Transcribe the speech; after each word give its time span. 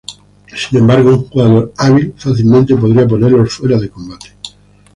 Sin 0.57 0.79
embargo, 0.79 1.11
un 1.11 1.27
jugador 1.29 1.73
hábil 1.77 2.15
fácilmente 2.17 2.75
podría 2.75 3.07
ponerlos 3.07 3.53
fuera 3.53 3.77
de 3.77 3.87
combate. 3.91 4.29